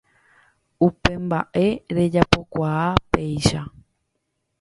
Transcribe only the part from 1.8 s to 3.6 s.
rejapokuaa péicha.